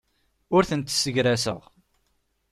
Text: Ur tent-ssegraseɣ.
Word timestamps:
Ur 0.55 0.63
tent-ssegraseɣ. 0.69 1.61